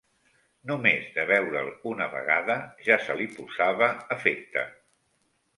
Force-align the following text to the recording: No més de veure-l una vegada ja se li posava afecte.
No 0.69 0.77
més 0.85 1.11
de 1.17 1.25
veure-l 1.31 1.69
una 1.91 2.09
vegada 2.15 2.57
ja 2.89 2.99
se 3.05 3.19
li 3.21 3.31
posava 3.37 3.95
afecte. 4.17 4.65